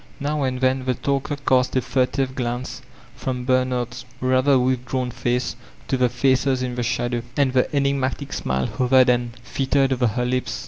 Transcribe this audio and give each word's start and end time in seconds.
Now 0.19 0.41
and 0.41 0.61
then 0.61 0.85
the 0.85 0.95
talker 0.95 1.35
cast 1.35 1.75
a 1.75 1.81
furtive 1.83 2.33
glance 2.33 2.81
from 3.15 3.45
Bernard's 3.45 4.03
rather 4.19 4.57
withdrawn 4.57 5.11
face 5.11 5.55
to 5.89 5.95
the 5.95 6.09
faces 6.09 6.63
in 6.63 6.73
the 6.73 6.81
shadow, 6.81 7.21
and 7.37 7.53
the 7.53 7.71
enigmatic 7.71 8.33
smile 8.33 8.65
hovered 8.65 9.09
and 9.09 9.37
flitted 9.43 9.93
over 9.93 10.07
her 10.07 10.25
lips. 10.25 10.59